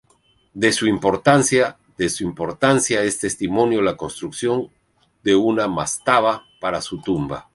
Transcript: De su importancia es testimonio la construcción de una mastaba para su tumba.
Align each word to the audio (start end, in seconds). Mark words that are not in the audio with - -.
De 0.55 0.71
su 0.73 0.87
importancia 0.87 1.75
es 1.99 3.19
testimonio 3.19 3.83
la 3.83 3.97
construcción 3.97 4.69
de 5.23 5.35
una 5.35 5.67
mastaba 5.67 6.43
para 6.59 6.81
su 6.81 6.99
tumba. 7.03 7.49